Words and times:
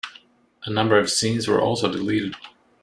A 0.63 0.71
number 0.71 0.97
of 0.97 1.11
scenes 1.11 1.47
were 1.47 1.61
also 1.61 1.87
deleted. 1.87 2.33